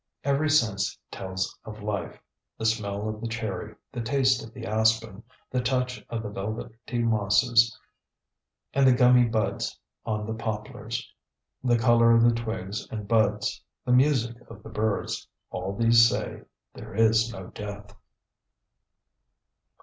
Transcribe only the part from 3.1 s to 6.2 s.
the cherry, the taste of the aspen, the touch